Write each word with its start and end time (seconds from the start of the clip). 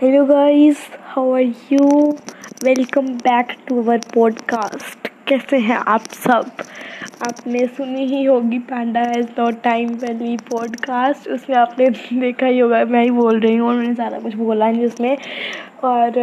Hello 0.00 0.24
guys 0.26 0.78
how 1.04 1.30
are 1.34 1.42
you 1.72 1.86
welcome 2.64 3.06
back 3.18 3.52
to 3.68 3.78
our 3.82 4.00
podcast 4.14 5.08
कैसे 5.28 5.58
हैं 5.58 5.76
आप 5.88 6.08
सब? 6.14 6.50
आपने 7.26 7.66
सुनी 7.66 8.04
ही 8.06 8.22
होगी 8.24 8.58
पांडा 8.66 9.00
हैज़ 9.00 9.26
नॉट 9.38 9.62
टाइम 9.62 9.94
वाली 10.02 10.36
पॉडकास्ट 10.50 11.28
उसमें 11.28 11.56
आपने 11.56 11.88
देखा 12.20 12.46
ही 12.46 12.58
होगा, 12.58 12.84
मैं 12.84 13.02
ही 13.02 13.10
बोल 13.10 13.40
रही 13.40 13.56
हूँ 13.56 13.68
और 13.68 13.74
मैंने 13.74 13.94
ज़्यादा 13.94 14.18
कुछ 14.18 14.34
बोला 14.36 14.70
नहीं 14.70 14.86
उसमें। 14.86 15.16
और 15.84 16.18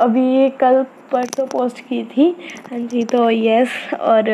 अभी 0.00 0.48
कल 0.60 0.82
परसों 1.12 1.46
पोस्ट 1.48 1.80
की 1.88 2.02
थी। 2.06 2.34
हाँ 2.70 2.78
जी 2.78 3.02
तो 3.04 3.30
यस 3.30 3.68
और 4.00 4.30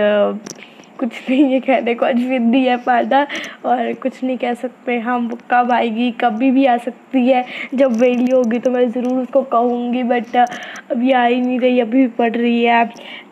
कुछ 1.03 1.12
नहीं 1.29 1.53
है 1.53 1.61
कहने 1.61 1.95
को 1.95 2.07
अजविंदी 2.07 2.64
है 2.64 2.77
पर्दा 2.82 3.27
और 3.66 3.93
कुछ 4.02 4.23
नहीं 4.25 4.37
कह 4.39 4.55
सकते 4.55 4.98
हम 5.01 5.29
कब 5.51 5.71
आएगी, 5.73 6.11
कभी 6.21 6.51
भी 6.51 6.66
आ 6.66 6.77
सकती 6.79 7.27
है। 7.29 7.45
जब 7.75 7.96
वेली 7.96 8.30
होगी 8.32 8.59
तो 8.59 8.71
मैं 8.71 8.89
ज़रूर 8.91 9.19
उसको 9.20 9.43
कहूँगी 9.45 10.02
बट 10.05 10.37
अभी 10.37 11.12
आ 11.12 11.24
ही 11.24 11.41
नहीं 11.41 11.59
रही, 11.60 11.80
अभी 11.80 11.98
भी 11.98 12.09
पढ़ 12.09 12.37
रही 12.37 12.62
है। 12.65 12.84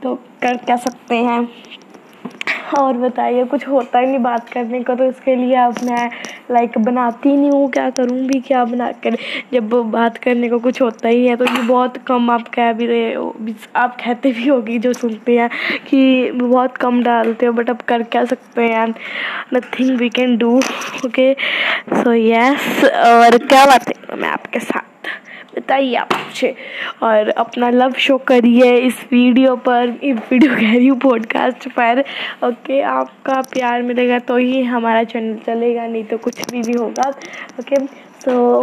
तो 0.02 0.14
कर 0.42 0.56
कह 0.59 0.77
सकते 0.78 1.16
हैं? 1.16 1.48
और 2.78 2.97
बताइए, 2.98 3.45
कुछ 3.45 3.66
होता 3.69 3.98
ही 3.98 4.06
नहीं 4.06 4.19
बात 4.20 4.48
करने 4.48 4.83
को 4.83 4.95
तो 4.95 5.05
इसके 5.05 5.34
लिए 5.37 5.55
अब 5.56 5.75
मैं 5.84 6.09
लाइक 6.50 6.78
बनाती 6.78 7.36
नहीं 7.36 7.50
हूँ, 7.50 7.70
क्या 7.70 7.88
करूँ 7.90 8.18
भी, 8.27 8.40
क्या 8.40 8.64
बना 8.64 8.91
कर, 9.04 9.16
जब 9.52 9.70
बात 9.92 10.18
करने 10.18 10.48
को 10.48 10.58
कुछ 10.58 10.80
होता 10.82 11.08
ही 11.08 11.27
है 11.27 11.36
तो 11.36 11.45
ये 11.45 11.62
बहुत 11.62 11.96
कम 12.06 12.30
आप 12.30 12.48
कह 12.54 12.72
भी 12.72 12.86
रहे 12.86 13.12
हो 13.14 13.34
आप 13.77 13.96
कहते 14.00 14.32
भी 14.32 14.48
होगी 14.48 14.78
जो 14.78 14.92
सुनते 14.92 15.38
हैं 15.38 15.48
कि 15.88 16.30
बहुत 16.32 16.77
कम 16.77 17.02
डालते 17.02 17.46
हो 17.46 17.52
बट 17.52 17.70
अब 17.70 17.80
कर 17.88 18.02
क्या 18.02 18.24
सकते 18.24 18.62
हैं 18.64 18.86
nothing 19.55 19.98
we 19.98 20.08
can 20.10 20.36
do 20.38 20.56
okay 21.06 21.32
so 21.94 22.12
yes 22.12 22.84
और 22.84 23.38
क्या 23.38 23.66
बात 23.66 23.88
है, 23.88 24.16
मैं 24.16 24.28
आपके 24.28 24.60
साथ 24.60 24.89
बताइए 25.56 25.95
आप 25.95 26.12
मुझे। 26.14 26.54
और 27.02 27.28
अपना 27.28 27.70
लव 27.70 27.92
शो 27.98 28.16
करिए 28.19 28.77
इस 28.77 29.00
वीडियो 29.12 29.55
पर। 29.58 29.94
इस 30.02 30.19
वीडियो 30.30 30.55
कह 30.55 30.75
रही 30.75 30.86
हूँ 30.86 30.98
पॉडकास्ट 31.00 31.69
पर। 31.70 32.05
ओके 32.44 32.80
आपका 32.83 33.41
प्यार 33.52 33.83
मिलेगा 33.83 34.19
तो 34.20 34.36
ही 34.36 34.62
हमारा 34.62 35.02
चैनल 35.05 35.36
चलेगा, 35.47 35.86
नहीं 35.86 36.05
तो 36.05 36.19
कुछ 36.19 36.50
भी 36.50 36.60
नहीं 36.60 36.77
होगा। 36.77 37.08
ओके 37.60 37.84
सो 37.86 38.62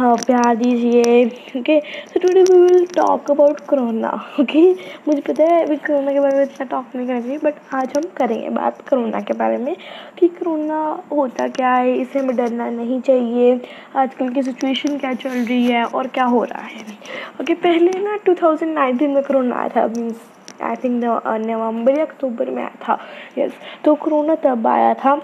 प्यार 0.00 0.56
दीजिए 0.56 1.26
okay 1.56 1.80
so 1.80 2.20
today 2.20 2.42
we 2.42 2.60
will 2.60 2.86
talk 2.86 3.30
about 3.30 3.60
corona 3.60 4.26
okay 4.40 4.72
मुझे 5.08 5.20
पता 5.20 5.44
है 5.44 5.66
अभी 5.66 5.76
कोरोना 5.76 6.12
के 6.12 6.20
बारे 6.20 6.36
में 6.36 6.42
इतना 6.42 6.64
टॉक 6.64 6.86
नहीं 6.96 7.06
करना 7.06 7.20
चाहिए 7.20 7.38
बट 7.38 7.54
आज 7.74 7.92
हम 7.96 8.02
करेंगे 8.16 8.48
बात 8.48 8.88
कोरोना 8.88 9.20
के 9.20 9.32
बारे 9.32 9.56
में 9.56 9.76
कि 10.18 10.28
कोरोना 10.28 11.02
होता 11.12 11.48
क्या 11.48 11.74
है 11.74 11.96
इसे 11.96 12.18
हमें 12.18 12.36
डरना 12.36 12.70
नहीं 12.70 13.00
चाहिए 13.00 13.60
आजकल 13.96 14.28
की 14.28 14.42
सिचुएशन 14.42 14.98
क्या 14.98 15.14
चल 15.14 15.30
रही 15.30 15.66
है 15.66 15.84
और 15.84 16.06
क्या 16.06 16.24
हो 16.24 16.44
रहा 16.44 16.62
है। 16.62 16.80
ओके 16.80 17.42
okay, 17.42 17.62
पहले 17.62 17.90
ना 17.90 18.16
टू 18.16 18.34
थाउज़ेंड 18.34 19.02
में 19.02 19.22
कोरोना 19.22 19.56
आया 19.56 19.68
था 19.68 19.86
मीन्स 19.86 20.16
आई 20.62 20.76
थिंक 20.76 21.04
नवंबर 21.46 21.98
या 21.98 22.04
अक्टूबर 22.04 22.50
में 22.50 22.62
आया 22.62 22.74
था 22.88 22.98
यस 23.38 23.50
yes, 23.50 23.84
तो 23.84 23.94
कोरोना 23.94 24.34
तब 24.34 24.66
आया 24.66 24.94
था 24.94 25.20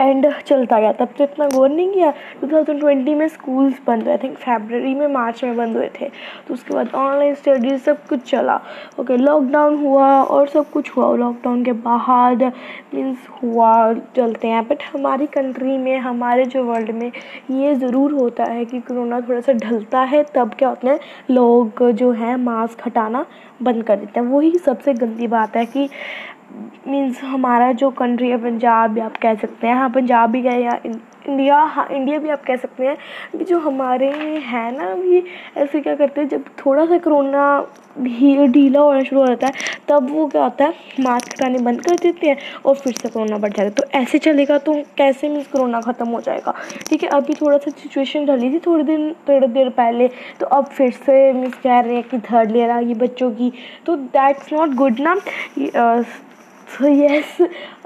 एंड 0.00 0.26
चलता 0.46 0.80
गया। 0.80 0.92
तब 0.92 1.08
तो 1.18 1.24
इतना 1.24 1.48
गौर 1.48 1.68
नहीं 1.68 1.92
किया। 1.92 2.12
2020 2.44 3.14
में 3.14 3.26
स्कूल्स 3.28 3.80
बंद 3.86 4.02
हुए। 4.02 4.16
थिंक 4.16 4.36
फेबररी 4.36 4.94
में 4.94 5.06
मार्च 5.06 5.44
में 5.44 5.56
बंद 5.56 5.76
हुए 5.76 5.90
थे। 6.00 6.08
तो 6.48 6.54
उसके 6.54 6.74
बाद 6.74 6.90
ऑनलाइन 6.94 7.34
स्टडीज़ 7.34 7.82
सब 7.82 8.06
कुछ 8.06 8.30
चला। 8.30 8.60
ओके 9.00 9.16
लॉकडाउन 9.16 9.76
हुआ 9.76 10.22
और 10.22 10.48
सब 10.48 10.70
कुछ 10.70 10.90
हुआ। 10.96 11.16
लॉकडाउन 11.16 11.64
के 11.64 11.72
बाद 11.72 12.42
मीन्स 12.94 13.28
हुआ, 13.42 13.92
चलते 14.16 14.48
हैं। 14.48 14.66
बट 14.68 14.82
हमारी 14.94 15.26
कंट्री 15.26 15.78
में, 15.78 15.98
हमारे 15.98 16.44
जो 16.44 16.64
वर्ल्ड 16.64 16.90
में 16.90 17.12
ये 17.50 17.74
ज़रूर 17.74 18.12
होता 18.12 18.44
है 18.44 18.64
कि 18.64 18.80
कोरोना 18.80 19.20
थोड़ा 19.20 19.40
सा 19.40 19.52
ढलता 19.52 20.00
है, 20.00 20.22
तब 20.34 20.54
क्या 20.54 20.68
होता 20.68 20.88
है? 20.88 21.00
लोग 21.30 21.90
जो 21.90 22.10
हैं 22.12 22.36
मास्क 22.36 22.86
हटाना 22.86 23.26
बंद 23.62 23.82
कर 23.82 23.96
देते 23.96 24.20
हैं। 24.20 24.26
वही 24.26 24.58
सबसे 24.58 24.94
गंदी 24.94 25.26
बात 25.26 25.56
है 25.56 25.66
कि 25.66 25.88
मीन्स 26.88 27.22
हमारा 27.22 27.70
जो 27.74 27.90
कंट्री 27.92 28.28
है, 28.30 28.36
पंजाब 28.38 28.90
भी 28.90 29.00
आप 29.00 29.16
कह 29.22 29.34
सकते 29.36 29.66
हैं। 29.66 29.74
हाँ 29.74 29.88
पंजाब 29.90 30.30
भी 30.30 30.40
गए 30.42 30.62
या 30.62 30.78
इंडिया 30.86 31.56
हाँ 31.56 31.86
इंडिया 31.88 32.18
भी 32.18 32.28
आप 32.30 32.42
कह 32.44 32.56
सकते 32.56 32.86
हैं 32.86 33.44
जो 33.44 33.58
हमारे 33.60 34.10
हैं 34.10 34.70
ना, 34.72 34.86
अभी 34.86 35.22
ऐसे 35.56 35.80
क्या 35.80 35.94
करते 35.96 36.20
हैं, 36.20 36.28
जब 36.28 36.44
थोड़ा 36.58 36.86
सा 36.86 36.98
कोरोना 36.98 37.60
भी 37.98 38.46
ढीला 38.46 38.80
होना 38.80 39.02
शुरू 39.02 39.20
हो 39.20 39.26
जाता 39.26 39.46
है, 39.46 39.52
तब 39.88 40.10
वो 40.10 40.26
क्या 40.26 40.42
होता 40.42 40.64
है 40.64 40.74
मास्क 41.00 41.32
हटाने 41.32 41.58
बंद 41.60 41.80
कर 41.84 41.96
देते 41.96 42.28
हैं 42.28 42.36
और 42.64 42.74
फिर 42.74 42.92
से 42.92 43.08
कोरोना 43.08 43.38
बढ़ 43.38 43.50
जाता 43.50 43.62
है। 43.62 43.70
तो 43.70 43.84
ऐसे 43.98 44.18
चलेगा 44.18 44.58
तो 44.58 44.74
कैसे 44.98 45.28
मीन्स 45.28 45.46
कोरोना 45.48 45.80
ख़त्म 45.80 46.08
हो 46.08 46.20
जाएगा? 46.20 46.54
ठीक 46.88 47.02
है, 47.02 47.08
अभी 47.10 47.34
थोड़ा 47.34 47.58
सा 47.58 47.70
सिचुएशन 47.72 48.26
ढली 48.26 48.50
थी 48.52 48.58
थोड़ी 48.66 48.84
दिन, 48.84 49.10
थोड़ी 49.28 49.46
देर 49.48 49.68
पहले 49.70 50.08
तो 50.40 50.46
अब 50.48 50.66
फिर 50.68 50.90
से 50.96 51.32
मीन्स 51.32 51.54
कह 51.54 51.80
रहे 51.80 51.94
हैं 51.94 52.02
कि 52.04 52.18
थर्ड 52.30 52.50
लेयर 52.50 52.70
आ 52.70 52.80
गई 52.80 52.94
बच्चों 52.96 53.30
की। 53.32 53.52
तो 53.86 53.96
दैट्स 53.96 54.52
नॉट 54.52 54.74
गुड 54.74 55.00
ना? 55.00 55.16
सो 56.70 56.88
यस 56.88 57.40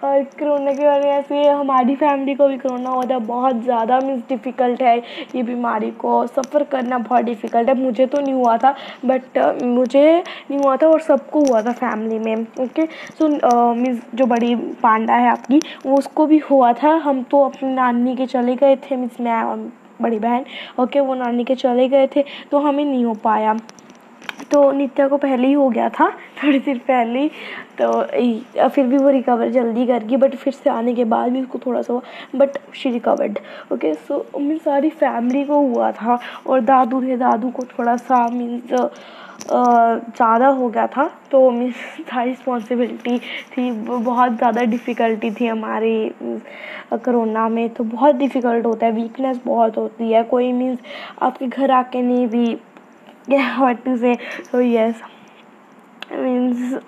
और 0.05 0.23
कोरोना 0.39 0.73
के 0.73 0.85
में 1.01 1.11
ऐसे 1.11 1.45
हमारी 1.49 1.95
फैमिली 1.97 2.35
को 2.35 2.49
भी 2.49 2.57
कोरोना 2.59 2.91
हुआ 2.91 3.05
था 3.11 3.19
बहुत 3.27 3.63
ज़्यादा 3.65 3.99
मीन्स 4.01 4.23
डिफ़िकल्ट 4.29 4.83
है 4.83 4.97
ये 5.35 5.43
बीमारी 5.43 5.91
को 6.01 6.27
सफ़र 6.27 6.65
करना 6.73 6.99
बहुत 6.99 7.25
डिफ़िकल्ट 7.25 7.69
है। 7.69 7.75
मुझे 7.79 8.07
तो 8.07 8.21
नहीं 8.21 8.35
हुआ 8.35 8.57
था 8.57 8.75
बट 9.05 9.39
uh, 9.39 9.63
मुझे 9.63 10.23
नहीं 10.51 10.59
हुआ 10.59 10.77
था 10.77 10.89
और 10.89 11.01
सबको 11.03 11.45
हुआ 11.45 11.63
था 11.63 11.73
फैमिली 11.75 12.19
में 12.19 12.47
ओके 12.65 12.87
सो 13.19 13.29
मीन्स 13.75 14.03
जो 14.15 14.27
बड़ी 14.27 14.55
पांडा 14.83 15.15
है 15.15 15.29
आपकी 15.31 15.61
वो 15.87 15.97
उसको 15.99 16.27
भी 16.27 16.39
हुआ 16.51 16.73
था। 16.73 16.95
हम 17.05 17.23
तो 17.31 17.45
अपनी 17.45 17.73
नानी 17.75 18.17
के 18.17 18.27
चले 18.27 18.57
गए 18.57 18.77
थे 18.85 18.97
मीन्स 18.97 19.21
मैं 19.21 19.71
बड़ी 20.03 20.19
बहन 20.19 20.45
ओके 20.81 21.01
वो 21.01 21.15
नानी 21.15 21.45
के 21.45 21.55
चले 21.57 21.89
गए 21.89 22.07
थे 22.17 22.25
तो 22.51 22.59
हमें 22.59 22.85
नहीं 22.85 23.05
हो 23.05 23.15
पाया। 23.25 23.57
तो 24.51 24.71
नित्या 24.73 25.07
को 25.09 25.17
पहले 25.19 25.47
ही 25.49 25.53
हो 25.53 25.69
गया 25.69 25.89
था, 25.91 26.09
थोड़ी 26.43 26.59
देर 26.59 26.79
पहले 26.89 27.21
ही। 27.21 27.29
तो 27.81 28.69
फिर 28.69 28.87
भी 28.87 28.97
वो 28.97 29.11
रिकवर 29.11 29.49
जल्दी 29.51 29.87
कर 29.87 30.05
गई 30.05 30.17
बट 30.17 30.35
फिर 30.37 30.53
से 30.53 30.71
आने 30.71 30.95
के 30.95 31.05
बाद 31.07 31.33
भी 31.33 31.41
उसको 31.41 31.59
थोड़ा 31.67 31.83
सा 31.83 31.93
हुआ 31.93 32.03
but 32.35 32.59
she 32.75 32.91
recovered 32.91 33.39
okay 33.73 33.95
so 33.97 34.25
mean 34.39 34.59
सारी 34.61 34.91
फैमिली 34.93 35.45
को 35.45 35.61
हुआ 35.63 35.91
था 35.93 36.19
और 36.47 36.61
दादू 36.63 37.03
थे 37.03 37.17
दादू 37.17 37.51
को 37.51 37.65
थोड़ा 37.69 37.97
सा 37.99 38.29
मीन्स 38.29 38.73
ज़्यादा 39.43 40.47
हो 40.49 40.69
गया 40.69 40.87
था। 40.87 41.05
तो 41.31 41.51
मीन्स 41.51 41.77
सारी 42.11 42.31
रिस्पॉन्सिबिलिटी 42.31 43.19
थी, 43.19 43.71
बहुत 43.73 44.37
ज़्यादा 44.37 44.63
डिफ़िकल्टी 44.65 45.31
थी 45.31 45.47
हमारी 45.47 46.13
कोरोना 46.95 47.49
में। 47.49 47.69
तो 47.71 47.85
बहुत 47.87 48.15
डिफ़िकल्ट 48.17 48.67
होता 48.67 48.87
है 48.87 48.93
वीकनेस 48.93 49.41
बहुत 49.47 49.77
होती 49.77 50.11
है। 50.13 50.23
कोई 50.25 50.53
मीन्स 50.53 50.79
आपके 51.23 51.47
घर 51.47 51.71
आके 51.71 52.03
नहीं 52.03 52.27
भी 52.29 52.57
yeah 53.29 53.61
what 53.61 53.85
to 53.85 53.97
say? 53.99 54.19
So 54.51 54.59
yes. 54.59 54.97
Means 56.11 56.83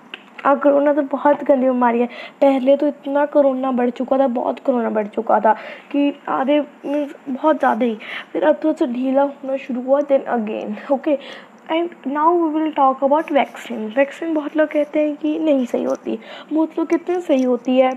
और 0.47 0.59
कोरोना 0.61 0.93
तो 0.95 1.03
बहुत 1.03 1.43
गंदी 1.45 1.67
बीमारी 1.67 2.01
है। 2.01 2.07
पहले 2.41 2.77
तो 2.77 2.87
इतना 2.89 3.25
कोरोना 3.27 3.71
बढ़ 3.73 3.91
चुका 3.91 4.19
था 4.19 4.27
बहुत 4.35 4.59
कोरोना 4.65 4.91
बढ़ 4.91 5.07
चुका 5.15 5.39
था 5.41 5.53
कि 5.93 6.13
आधे 6.29 6.61
मीन्स 6.61 7.15
बहुत 7.29 7.59
ज़्यादा 7.59 7.85
ही। 7.87 7.97
फिर 8.33 8.45
अब 8.45 8.61
थोड़ा 8.65 8.75
सा 8.77 8.87
ढीला 8.93 9.23
होना 9.23 9.57
शुरू 9.57 9.83
हुआ 9.83 10.01
then 10.09 10.23
again 10.37 10.77
okay 10.93 11.19
and 11.71 11.91
now 12.07 12.37
we 12.39 12.59
will 12.59 12.71
talk 12.73 13.05
about 13.05 13.33
vaccine 13.33 13.87
vaccine 13.97 14.35
बहुत 14.35 14.57
लोग 14.57 14.69
कहते 14.73 15.01
हैं 15.01 15.17
कि 15.17 15.39
नहीं 15.39 15.67
सही 15.67 15.85
होती। 15.85 16.19
बहुत 16.53 16.79
लोग 16.79 16.89
कितने 16.91 17.21
सही 17.21 17.43
होती 17.43 17.79
है 17.79 17.93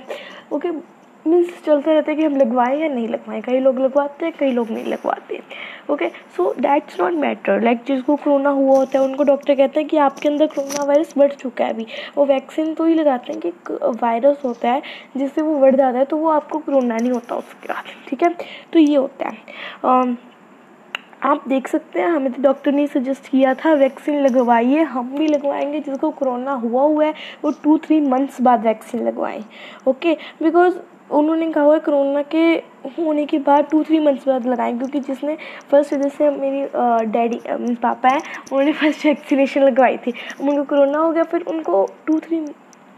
ओके 0.52 0.70
okay, 0.70 0.78
मीन्स 1.26 1.62
चलते 1.66 1.94
रहते 1.94 2.12
हैं 2.12 2.20
कि 2.20 2.26
हम 2.26 2.36
लगवाएँ 2.36 2.80
या 2.82 2.88
नहीं 2.88 3.08
लगवाएँ। 3.08 3.42
कई 3.42 3.60
लोग 3.60 3.80
लगवाते 3.80 4.26
हैं, 4.26 4.34
कई 4.40 4.52
लोग 4.52 4.70
नहीं 4.72 4.86
लगवाते। 4.86 5.42
Okay 5.92 6.08
so 6.38 6.54
that's 6.60 7.00
not 7.00 7.14
matter 7.14 7.62
like 7.62 7.80
जिसको 7.88 8.16
कोरोना 8.16 8.50
हुआ 8.50 8.78
होता 8.78 9.00
है, 9.00 9.04
उनको 9.06 9.24
डॉक्टर 9.24 9.56
कहते 9.56 9.80
हैं 9.80 9.90
कि 9.90 9.98
आपके 9.98 10.30
अंदर 10.30 10.48
कोरोना 10.48 10.84
वायरस 10.84 11.14
बढ़ 11.18 11.32
चुका 11.32 11.66
है 11.66 11.74
अभी। 11.74 11.86
वो 12.18 12.26
वैक्सीन 12.26 12.74
तो 12.74 12.86
ही 12.86 12.94
लगाते 12.96 13.34
हैं 13.34 13.42
कि 13.42 13.74
वायरस 14.02 14.42
होता 14.46 14.70
है, 14.70 14.82
जिससे 15.18 15.42
वो 15.42 15.60
बढ़ 15.60 15.76
जाता 15.76 15.98
है 16.00 16.06
तो 16.06 16.18
वो 16.18 16.30
आपको 16.30 16.60
कोरोना 16.60 16.98
नहीं 16.98 17.12
होता 17.12 17.36
उसके। 17.36 17.74
बाद 17.74 17.84
ठीक 18.10 18.24
है? 18.24 18.36
तो 18.74 18.80
ये 18.80 18.96
होता 18.96 19.28
है। 19.28 20.18
आप 21.24 21.44
देख 21.48 21.68
सकते 21.68 22.00
हैं, 22.00 22.08
हमें 22.08 22.32
तो 22.34 22.42
डॉक्टर 22.42 22.72
ने 22.72 22.86
सजेस्ट 22.88 23.28
किया 23.30 23.54
था 23.56 23.74
वैक्सीन 23.74 24.20
लगवाइए, 24.22 24.82
हम 24.84 25.10
भी 25.18 25.28
लगवाएँगे। 25.28 25.80
जिसको 25.80 26.10
कोरोना 26.12 26.52
हुआ 26.54 26.82
हुआ 26.84 27.06
है, 27.06 27.14
वो 27.44 27.52
टू 27.64 27.78
थ्री 27.78 28.00
मंथ्स 28.02 28.40
बाद 28.42 28.66
वैक्सीन 28.66 29.06
लगवाएँ। 29.08 29.44
ओके 29.88 30.14
बिकॉज़ 30.44 30.78
उन्होंने 31.12 31.52
कहा 31.52 31.64
हुआ 31.64 31.78
कोरोना 31.80 32.22
के 32.34 32.44
होने 32.98 33.26
के 33.26 33.38
बाद 33.40 33.68
टू 33.72 33.84
थ्री 33.84 34.00
मंथ्स 34.00 34.28
बाद 34.28 34.46
लगाएँ, 34.48 34.78
क्योंकि 34.78 35.00
जिसने 35.02 35.38
फ़र्स्ट 35.72 35.94
जैसे 35.96 36.30
मेरी 36.32 36.62
डैडी 37.12 37.40
पापा 37.76 38.10
हैं, 38.10 38.22
उन्होंने 38.52 38.74
फ़र्स्ट 38.74 39.06
वैक्सीनेशन 39.06 39.64
लगवाई 39.64 39.98
थी। 39.98 40.14
उनको 40.42 40.64
कोरोना 40.66 41.00
हो 41.00 41.12
गया, 41.12 41.24
फिर 41.24 41.42
उनको 41.44 41.88
टू 42.08 42.20
थ्री 42.20 42.40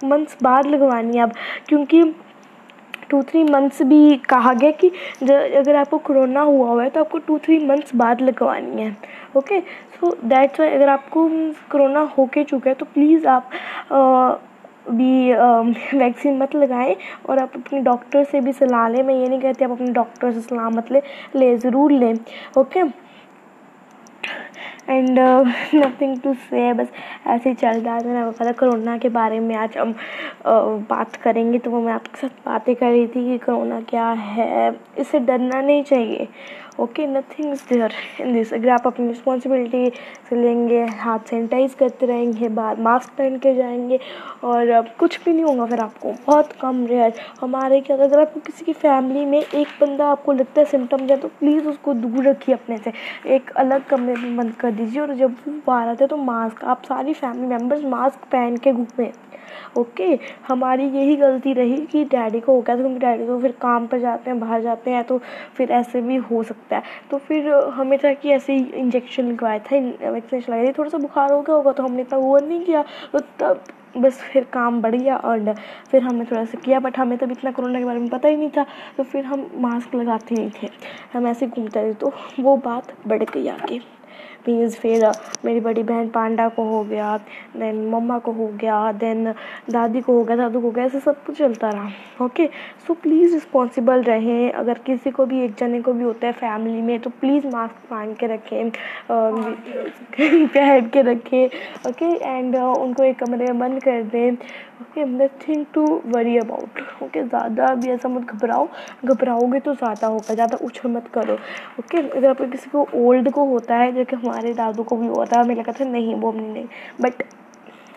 मंथ्स 0.01 0.37
बाद 0.43 0.67
लगवानी 0.67 1.17
है 1.17 1.23
अब, 1.23 1.31
क्योंकि 1.67 2.03
टू 3.09 3.21
थ्री 3.23 3.43
मंथ्स 3.43 3.81
भी 3.83 4.15
कहा 4.29 4.53
गया 4.53 4.71
कि 4.73 4.89
अगर 5.21 5.75
आपको 5.75 5.97
कोरोना 5.99 6.41
हुआ 6.41 6.69
हुआ 6.69 6.83
है 6.83 6.89
तो 6.89 6.99
आपको 6.99 7.17
टू 7.17 7.37
थ्री 7.37 7.57
मंथ्स 7.67 7.95
बाद 7.95 8.21
लगवानी 8.21 8.81
है। 8.81 8.95
ओके 9.37 9.59
सो 9.59 10.15
दैट्स 10.23 10.59
वाई 10.59 10.69
अगर 10.69 10.89
आपको 10.89 11.27
कोरोना 11.71 11.99
होके 12.17 12.43
चुका 12.43 12.69
है 12.69 12.75
तो 12.75 12.85
प्लीज़ 12.85 13.27
आप 13.27 13.49
भी 14.89 15.33
वैक्सीन 15.97 16.37
मत 16.37 16.55
लगाएँ 16.55 16.95
और 17.29 17.39
आप 17.39 17.51
अपने 17.55 17.79
डॉक्टर 17.81 18.23
से 18.23 18.41
भी 18.41 18.53
सलाह 18.53 18.87
लें। 18.89 19.01
मैं 19.03 19.15
ये 19.15 19.27
नहीं 19.27 19.41
कहती 19.41 19.65
आप 19.65 19.71
अपने 19.71 19.91
डॉक्टर 19.93 20.31
से 20.31 20.41
सलाह 20.41 20.69
मत 20.69 20.91
लें, 20.91 21.01
ले 21.35 21.55
ज़रूर 21.57 21.91
लें 21.91 22.13
ओके 22.57 22.79
एंड 24.89 25.19
नथिंग 25.75 26.17
टू 26.21 26.33
से 26.33 26.71
बस 26.73 26.87
ऐसे 27.27 27.49
ही 27.49 27.55
चल 27.55 27.79
रहा 27.81 27.99
था 27.99 28.07
मैं 28.07 28.31
पता 28.31 28.51
कोरोना 28.51 28.97
के 28.97 29.09
बारे 29.09 29.39
में 29.39 29.55
आज 29.55 29.77
हम 29.77 29.93
बात 30.89 31.15
करेंगे 31.23 31.59
तो 31.59 31.71
वो 31.71 31.81
मैं 31.81 31.93
आपके 31.93 32.17
साथ 32.17 32.45
बातें 32.45 32.75
कर 32.75 32.89
रही 32.89 33.07
थी 33.07 33.25
कि 33.27 33.37
कोरोना 33.45 33.79
क्या 33.89 34.07
है 34.09 34.71
इससे 34.99 35.19
डरना 35.19 35.61
नहीं 35.61 35.83
चाहिए। 35.83 36.27
Okay 36.79 37.05
nothing 37.07 37.51
is 37.53 37.61
there 37.69 37.93
in 38.21 38.33
this 38.33 38.53
अगर 38.53 38.69
आप 38.69 38.85
अपनी 38.87 39.07
रिस्पॉन्सिबिलिटी 39.07 39.89
से 40.29 40.35
लेंगे 40.35 40.83
हाथ 40.99 41.19
सैनिटाइज 41.29 41.73
करते 41.73 42.05
रहेंगे 42.05 42.49
बाहर 42.49 42.79
मास्क 42.81 43.09
पहन 43.17 43.37
के 43.37 43.53
जाएँगे 43.55 43.99
और 44.43 44.81
कुछ 44.99 45.19
भी 45.23 45.33
नहीं 45.33 45.43
होगा 45.43 45.65
फिर 45.65 45.79
आपको 45.79 46.11
बहुत 46.27 46.51
कम 46.61 46.85
रेयर 46.87 47.13
हमारे 47.41 47.79
क्या 47.81 47.97
अगर 47.97 48.19
आपको 48.19 48.39
किसी 48.39 48.65
की 48.65 48.73
फैमिली 48.73 49.25
में 49.25 49.39
एक 49.39 49.67
बंदा 49.81 50.07
आपको 50.07 50.33
लगता 50.33 50.61
है 50.61 50.65
सिम्टम 50.65 51.05
है 51.09 51.17
तो 51.17 51.27
प्लीज़ 51.39 51.67
उसको 51.67 51.93
दूर 51.93 52.27
रखिए 52.27 52.55
अपने 52.55 52.77
से। 52.77 52.93
एक 53.35 53.49
अलग 53.57 53.85
कमरे 53.87 54.15
में 54.15 54.37
बंद 54.37 54.53
कर 54.53 54.71
दीजिए 54.71 55.01
और 55.01 55.13
जब 55.15 55.35
वो 55.47 55.53
बाहर 55.67 55.87
आते 55.87 56.03
हैं 56.03 56.09
तो 56.09 56.17
मास्क 56.17 56.63
आप 56.63 56.83
सारी 56.83 57.13
फैमिली 57.13 57.47
मेंबर्स 57.47 57.83
मास्क 57.85 58.25
पहन 58.31 58.57
के 58.57 58.71
घूमें। 58.71 59.11
ओके 59.77 60.05
okay, 60.07 60.23
हमारी 60.47 60.83
यही 60.85 61.15
गलती 61.15 61.53
रही 61.53 61.77
कि 61.85 62.03
डैडी 62.05 62.39
को 62.39 62.53
हो 62.53 62.61
गया 62.61 62.75
था 62.75 62.81
क्योंकि 62.81 62.99
डैडी 62.99 63.25
तो 63.27 63.39
फिर 63.39 63.51
काम 63.51 63.87
पर 63.87 63.99
जाते 63.99 64.29
हैं 64.29 64.39
बाहर 64.39 64.61
जाते 64.61 64.91
हैं 64.91 65.03
तो 65.03 65.17
फिर 65.55 65.71
ऐसे 65.71 66.01
भी 66.01 66.15
हो 66.15 66.41
सकता 66.43 66.60
है। 66.71 66.81
तो 67.11 67.17
फिर 67.19 67.49
हमें 67.75 67.97
था 67.99 68.13
कि 68.13 68.31
ऐसे 68.31 68.53
ही 68.53 68.63
इंजेक्शन 68.75 69.31
लगवाया 69.31 69.59
था 69.61 69.77
वैक्सीनेशन 70.11 70.53
लगाई 70.53 70.67
थी। 70.67 70.71
थोड़ा 70.77 70.89
सा 70.89 70.97
बुखार 70.97 71.31
हो 71.33 71.41
गया 71.41 71.55
होगा 71.55 71.71
तो 71.71 71.83
हमने 71.83 72.01
इतना 72.01 72.19
वो 72.19 72.37
नहीं 72.39 72.63
किया 72.65 72.83
तो 73.13 73.19
तब 73.39 73.63
बस 73.97 74.19
फिर 74.23 74.43
काम 74.53 74.81
बढ़ 74.81 74.95
गया 74.95 75.15
और 75.17 75.53
फिर 75.91 76.03
हमने 76.03 76.25
थोड़ा 76.25 76.43
सा 76.45 76.59
किया 76.59 76.79
बट 76.79 76.97
हमें 76.97 77.17
तब 77.17 77.31
इतना 77.31 77.51
कोरोना 77.51 77.79
के 77.79 77.85
बारे 77.85 77.99
में 77.99 78.09
पता 78.09 78.29
ही 78.29 78.35
नहीं 78.35 78.49
था 78.49 78.65
तो 78.97 79.03
फिर 79.03 79.25
हम 79.25 79.49
मास्क 79.61 79.95
लगाते 79.95 80.35
नहीं 80.35 80.51
थे। 80.61 80.69
हम 81.13 81.27
ऐसे 81.27 81.47
घूमते 81.47 81.83
थे 81.83 81.93
तो 81.93 82.13
वो 82.39 82.55
बात 82.57 82.93
बढ़ 83.07 83.23
गई 83.23 83.47
आगे। 83.47 83.79
मीन्स 84.47 84.75
फिर 84.75 85.05
मेरी 85.45 85.59
बड़ी 85.59 85.83
बहन 85.83 86.07
पांडा 86.09 86.47
को 86.49 86.63
हो 86.65 86.83
गया 86.83 87.17
देन 87.57 87.85
मम्मा 87.89 88.17
को 88.19 88.31
हो 88.31 88.47
गया 88.61 88.91
देन 88.91 89.31
दादी 89.71 90.01
को 90.01 90.13
हो 90.13 90.23
गया 90.23 90.35
दादू 90.37 90.59
को 90.59 90.65
हो 90.65 90.71
गया 90.71 90.85
ऐसे 90.85 90.99
सब 90.99 91.23
कुछ 91.25 91.37
चलता 91.37 91.69
रहा 91.69 92.25
ओके 92.25 92.47
सो 92.87 92.93
प्लीज़ 92.93 93.33
रिस्पॉन्सिबल 93.33 94.03
रहें 94.03 94.51
अगर 94.53 94.79
किसी 94.85 95.11
को 95.11 95.25
भी 95.25 95.43
एक 95.43 95.55
जने 95.59 95.81
को 95.81 95.93
भी 95.93 96.03
होता 96.03 96.27
है 96.27 96.33
फैमिली 96.35 96.81
में 96.81 96.99
तो 96.99 97.09
प्लीज़ 97.21 97.47
मास्क 97.47 97.75
पहन 97.91 98.13
के 98.13 98.27
रखें 98.27 98.69
पहन 100.47 100.87
के 100.87 101.01
रखें 101.03 101.45
ओके 101.89 102.11
एंड 102.27 102.55
उनको 102.55 103.03
एक 103.03 103.19
कमरे 103.19 103.45
में 103.45 103.59
बंद 103.59 103.83
कर 103.83 104.03
दें 104.03 104.35
okay 104.81 105.03
nothing 105.05 105.65
to 105.73 105.81
worry 106.07 106.37
about 106.37 106.79
okay 107.03 107.23
ज़्यादा 107.23 107.73
भी 107.75 107.89
ऐसा 107.91 108.09
मत 108.09 108.21
घबराओ। 108.25 108.67
घबराओगे 109.05 109.59
तो 109.59 109.73
ज़्यादा 109.75 110.07
होगा, 110.07 110.33
ज़्यादा 110.33 110.57
उछल 110.65 110.89
मत 110.91 111.07
करो। 111.13 111.33
ओके? 111.79 111.97
अगर 111.99 112.29
आपको 112.29 112.45
किसी 112.47 112.69
को 112.69 112.87
ओल्ड 112.97 113.31
को 113.31 113.45
होता 113.45 113.75
है 113.77 113.91
जैसे 113.91 114.15
हमारे 114.15 114.53
दादू 114.53 114.83
को 114.83 114.97
भी 114.97 115.07
हुआ 115.07 115.25
था, 115.25 115.39
हमें 115.41 115.55
लगा 115.55 115.71
था 115.71 115.85
नहीं, 115.85 116.15
वो 116.15 116.31
हमने 116.31 116.53
नहीं। 116.53 116.65
But 117.01 117.23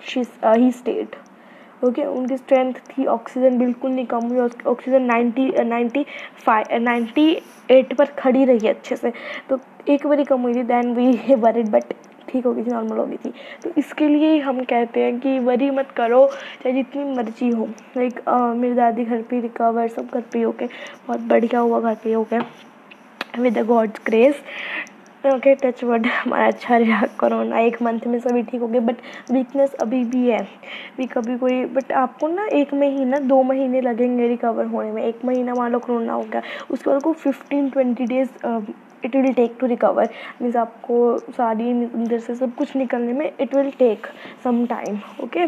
she 0.08 0.22
he 0.44 0.70
state 0.72 1.16
okay 1.82 2.04
उनकी 2.04 2.36
स्ट्रेंथ 2.36 2.74
थी 2.90 3.04
ऑक्सीजन 3.06 3.58
बिल्कुल 3.58 3.90
नहीं 3.90 4.06
कम 4.06 4.26
हुई 4.28 4.38
oxygen 4.66 5.02
ninety 5.04 5.50
ninety 5.64 6.04
five 6.44 6.82
ninety 6.82 7.28
eight 7.70 7.92
पर 7.96 8.06
खड़ी 8.18 8.44
रही 8.44 8.68
अच्छे 8.68 8.96
से। 8.96 9.12
तो 9.48 9.58
एक 9.88 10.06
बारी 10.06 10.24
कम 10.24 10.42
हुई 10.42 10.54
थी 10.54 10.62
दैन 10.64 10.94
वी 10.94 11.34
वरिड 11.36 11.68
बट 11.70 11.92
ठीक 12.28 12.46
हो 12.46 12.52
गई 12.54 12.62
थी 12.62 12.70
नॉर्मल 12.70 12.98
हो 12.98 13.06
गई 13.06 13.16
थी। 13.24 13.32
तो 13.64 13.70
इसके 13.78 14.08
लिए 14.08 14.32
ही 14.32 14.38
हम 14.40 14.62
कहते 14.64 15.02
हैं 15.02 15.18
कि 15.20 15.38
वरी 15.40 15.70
मत 15.70 15.90
करो, 15.96 16.26
चाहे 16.62 16.74
जितनी 16.74 17.04
मर्ज़ी 17.14 17.50
हो। 17.50 17.68
लाइक 17.96 18.20
मेरी 18.28 18.74
दादी 18.74 19.04
घर 19.04 19.22
पे 19.22 19.40
रिकवर 19.40 19.88
सब 19.88 20.08
घर 20.14 20.22
पे 20.32 20.42
हो 20.42 20.52
गए 20.52 20.68
बहुत 21.06 21.20
बढ़िया 21.28 21.60
हुआ 21.60 21.80
घर 21.80 21.94
पे 22.04 22.12
हो 22.12 22.26
गए 22.32 22.40
with 23.38 23.58
the 23.58 23.66
God's 23.66 24.00
grace 24.06 24.42
okay 25.24 25.54
touch 25.54 25.82
wood 25.84 26.06
हमारा 26.06 26.46
अच्छा 26.46 26.76
रहा 26.76 27.06
कोरोना 27.20 27.58
एक 27.58 27.80
मंथ 27.82 28.06
में 28.06 28.18
सभी 28.20 28.42
ठीक 28.42 28.60
हो 28.60 28.66
गए 28.68 28.80
बट 28.80 28.96
वीकनेस 29.32 29.74
अभी 29.82 30.02
भी 30.04 30.28
है। 30.28 30.42
भी 30.96 31.06
कभी 31.06 31.36
कोई 31.38 31.64
बट 31.66 31.92
आपको 31.92 32.28
ना 32.28 32.46
एक 32.52 32.74
महीना, 32.74 33.18
दो 33.18 33.42
महीने 33.42 33.80
लगेंगे 33.80 34.28
रिकवर 34.28 34.66
होने 34.66 34.90
में। 34.92 35.02
एक 35.02 35.24
महीना 35.24 35.54
मान 35.54 35.72
लो 35.72 35.78
कोरोना 35.78 36.12
हो 36.12 36.22
गया, 36.22 36.42
उसके 36.70 36.90
बाद 36.90 37.02
को 37.02 37.12
fifteen 37.14 37.70
twenty 37.70 38.06
days 38.06 38.28
it 39.04 39.16
will 39.16 39.32
take 39.32 39.56
to 39.60 39.66
recover 39.66 40.08
means 40.42 40.56
आपको 40.56 40.96
सारी 41.30 41.70
अंदर 41.70 42.18
से 42.18 42.34
सब 42.34 42.54
कुछ 42.54 42.74
निकलने 42.76 43.12
में 43.12 43.26
it 43.40 43.54
will 43.56 43.70
take 43.78 44.06
some 44.44 44.64
time 44.66 44.98
okay 45.24 45.46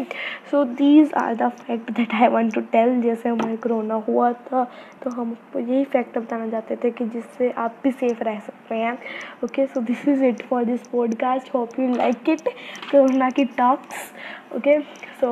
so 0.50 0.64
these 0.74 1.12
are 1.16 1.34
the 1.36 1.48
fact 1.58 1.90
that 1.92 2.14
I 2.14 2.28
want 2.28 2.54
to 2.54 2.60
tell 2.72 3.00
जैसे 3.02 3.28
हमारे 3.28 3.56
कोरोना 3.58 3.94
हुआ 4.08 4.32
था 4.44 4.64
तो 5.02 5.10
हम 5.10 5.30
आपको 5.32 5.58
यही 5.58 5.84
फैक्ट 5.86 6.18
बताना 6.18 6.48
चाहते 6.48 6.76
थे 6.76 6.90
कि 6.90 7.04
जिससे 7.08 7.50
आप 7.58 7.74
भी 7.82 7.90
सेफ़ 7.92 8.22
रह 8.24 8.38
सकते 8.40 8.74
हैं 8.74 8.96
okay 9.44 9.66
so 9.66 9.80
this 9.82 10.06
is 10.08 10.24
it 10.24 10.42
for 10.42 10.64
this 10.64 10.86
podcast 10.88 11.54
hope 11.54 11.78
you 11.80 11.88
like 11.94 12.28
it 12.28 12.48
corona 12.90 13.30
की 13.30 13.44
टॉक्स 13.56 14.12
ओके 14.56 14.78
सो 15.20 15.28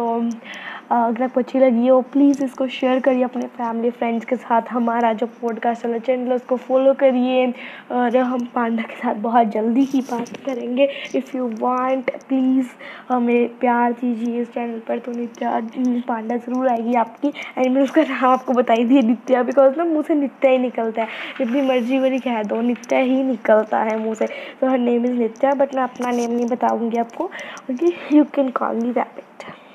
अगर 0.93 1.23
आपको 1.23 1.41
अच्छी 1.41 1.59
लगी 1.59 1.87
हो 1.87 2.01
प्लीज़ 2.13 2.43
इसको 2.45 2.67
शेयर 2.69 2.99
करिए 3.01 3.23
अपने 3.25 3.47
फैमिली 3.49 3.91
फ्रेंड्स 3.91 4.25
के 4.25 4.37
साथ, 4.37 4.63
हमारा 4.71 5.13
जो 5.13 5.27
पॉडकास्ट 5.41 5.85
वाला 5.87 5.99
चैनल 5.99 6.29
है 6.29 6.35
उसको 6.35 6.57
फॉलो 6.57 6.93
करिए। 6.95 7.47
और 7.93 8.17
हम 8.17 8.45
पांडा 8.55 8.83
के 8.83 8.97
साथ 8.97 9.15
बहुत 9.23 9.49
जल्दी 9.53 9.85
ही 9.85 10.01
बात 10.11 10.37
करेंगे। 10.47 10.89
इफ़ 11.17 11.37
यू 11.37 11.49
वांट 11.61 12.11
प्लीज़ 12.29 12.67
हमें 13.09 13.49
प्यार 13.59 13.93
दीजिए 13.93 14.41
इस 14.43 14.53
चैनल 14.55 14.79
पर 14.89 14.99
तो 14.99 15.13
नित्या, 15.13 15.61
पांडा 16.09 16.37
ज़रूर 16.37 16.69
आएगी 16.69 16.95
आपकी। 16.95 17.33
एंड 17.59 17.75
मैं 17.75 17.83
उसका 17.83 18.03
नाम 18.03 18.31
आपको 18.31 18.53
बताई 18.53 18.85
दी 18.85 19.03
नित्या 19.03 19.43
बिकॉज़ 19.43 19.77
ना 19.79 19.85
मुँह 19.85 20.03
से 20.03 20.15
नित्या 20.15 20.51
ही 20.51 20.59
निकलता 20.59 21.03
है। 21.03 21.09
जितनी 21.39 21.63
मर्ज़ी 21.69 21.99
वाली 21.99 22.19
कह 22.19 22.43
दो, 22.43 22.61
नित्या 22.61 22.99
ही 22.99 23.23
निकलता 23.25 23.83
है 23.83 23.99
मुँह 23.99 24.15
से। 24.15 24.27
तो 24.61 24.71
her 24.71 24.79
name 24.79 25.05
is 25.05 25.19
Nitya 25.19 25.55
but 25.55 25.75
मैं 25.75 25.83
अपना 25.83 26.11
नेम 26.11 26.31
नहीं 26.31 26.47
बताऊँगी 26.47 26.99
आपको। 26.99 27.31
Okay 27.71 28.17
you 28.17 28.25
can 28.35 28.51
call 28.53 28.77
me 28.77 28.93
that 28.93 29.14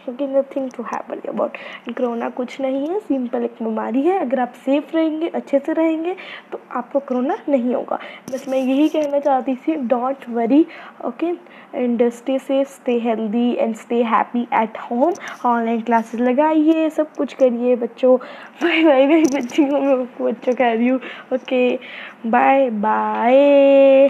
क्योंकि 0.06 0.26
nothing 0.28 0.70
to 0.76 0.84
happen 0.84 1.20
about 1.30 1.58
corona 1.98 2.30
कुछ 2.30 2.60
नहीं 2.62 2.88
है 2.90 3.00
सिंपल 3.00 3.44
एक 3.44 3.56
बीमारी 3.64 4.02
है। 4.02 4.18
अगर 4.20 4.40
आप 4.40 4.54
सेफ़ 4.66 4.96
रहेंगे, 4.96 5.28
अच्छे 5.30 5.60
से 5.60 5.74
रहेंगे 5.74 6.16
तो 6.52 6.60
आपको 6.72 7.00
कोरोना 7.00 7.38
नहीं 7.50 7.74
होगा। 7.76 8.00
बस 8.32 8.48
मैं 8.50 8.58
यही 8.58 8.88
कहना 8.90 9.20
चाहती 9.20 9.56
थी 9.58 9.76
don't 9.88 10.30
worry 10.30 10.66
okay 11.06 11.28
and 11.76 12.10
stay 12.12 12.38
safe 12.40 12.70
stay 12.70 12.98
healthy 13.00 13.52
and 13.54 13.76
stay 13.76 14.02
happy 14.06 14.48
at 14.62 14.78
home 14.82 15.14
online 15.46 15.82
classes 15.82 16.22
लगाइए, 16.22 16.90
सब 16.90 17.14
कुछ 17.16 17.34
करिए, 17.34 17.76
बच्चों। 17.76 18.18
बाय 18.64 18.84
बाय 18.84 19.06
बाय 19.08 19.24
बच्चियों, 19.36 19.82
मैं 19.82 20.06
बच्चों 20.22 20.54
कह 20.54 20.74
रही 20.74 20.88
हूँ। 20.88 21.00
Okay 21.34 21.76
bye 22.28 22.70
bye 22.70 24.08